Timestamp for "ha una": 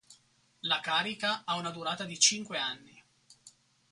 1.45-1.69